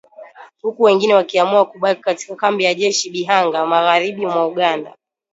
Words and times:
huku 0.61 0.83
wengine 0.83 1.13
wakiamua 1.13 1.65
kubaki 1.65 2.01
katika 2.01 2.35
kambi 2.35 2.63
ya 2.63 2.73
jeshi 2.73 3.07
ya 3.07 3.11
Bihanga, 3.11 3.65
magharibi 3.65 4.25
mwa 4.25 4.47
Uganda 4.47 4.95